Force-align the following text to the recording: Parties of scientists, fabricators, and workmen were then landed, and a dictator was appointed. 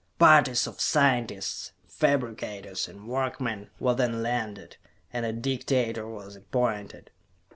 Parties 0.17 0.65
of 0.65 0.81
scientists, 0.81 1.73
fabricators, 1.87 2.87
and 2.87 3.07
workmen 3.07 3.69
were 3.79 3.93
then 3.93 4.23
landed, 4.23 4.77
and 5.13 5.27
a 5.27 5.31
dictator 5.31 6.07
was 6.07 6.35
appointed. 6.35 7.11